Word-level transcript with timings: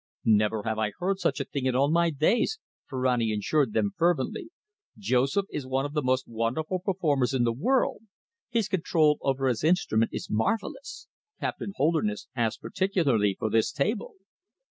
"Never 0.25 0.63
have 0.63 0.79
I 0.79 0.93
heard 0.97 1.19
such 1.19 1.39
a 1.39 1.45
thing 1.45 1.67
in 1.67 1.75
all 1.75 1.91
my 1.91 2.09
days," 2.09 2.57
Ferrani 2.87 3.31
assured 3.31 3.73
them 3.73 3.91
fervently. 3.95 4.49
"Joseph 4.97 5.45
is 5.51 5.67
one 5.67 5.85
of 5.85 5.93
the 5.93 6.01
most 6.01 6.27
wonderful 6.27 6.79
performers 6.79 7.35
in 7.35 7.43
the 7.43 7.53
world. 7.53 8.01
His 8.49 8.67
control 8.67 9.19
over 9.21 9.47
his 9.47 9.63
instrument 9.63 10.09
is 10.11 10.27
marvellous.... 10.27 11.07
Captain 11.39 11.73
Holderness 11.75 12.27
asked 12.35 12.61
particularly 12.63 13.35
for 13.37 13.51
this 13.51 13.71
table." 13.71 14.15